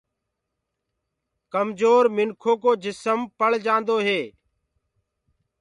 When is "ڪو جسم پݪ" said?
2.63-3.51